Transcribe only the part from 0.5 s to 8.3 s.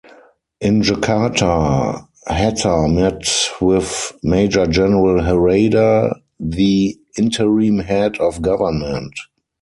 In Jakarta, Hatta met with Major General Harada, the Interim Head